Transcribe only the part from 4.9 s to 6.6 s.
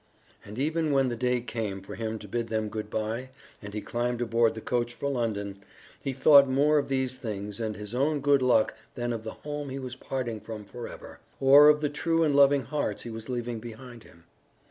for London, he thought